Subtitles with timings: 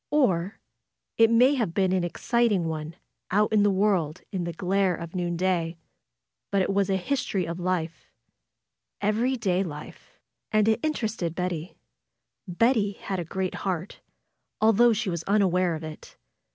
[0.09, 0.59] Or
[1.19, 2.95] it may have been an exciting one
[3.29, 5.77] out in the world in the glare of noonday.
[6.49, 8.11] But it was a history of life;
[8.99, 10.19] every day life.
[10.51, 11.75] And it interested Bet ty.
[12.47, 13.99] Betty had a great heart,
[14.59, 16.17] although she was unaware of it.